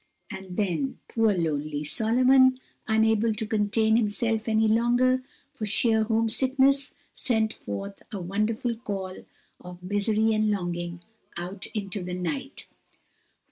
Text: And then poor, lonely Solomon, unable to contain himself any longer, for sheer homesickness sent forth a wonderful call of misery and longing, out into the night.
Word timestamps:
And 0.31 0.57
then 0.57 0.97
poor, 1.09 1.31
lonely 1.31 1.83
Solomon, 1.83 2.57
unable 2.87 3.35
to 3.35 3.45
contain 3.45 3.95
himself 3.97 4.47
any 4.47 4.67
longer, 4.67 5.21
for 5.53 5.67
sheer 5.67 6.05
homesickness 6.05 6.95
sent 7.13 7.53
forth 7.53 8.01
a 8.11 8.19
wonderful 8.19 8.75
call 8.77 9.25
of 9.59 9.83
misery 9.83 10.33
and 10.33 10.49
longing, 10.49 11.03
out 11.37 11.67
into 11.75 12.01
the 12.01 12.15
night. 12.15 12.65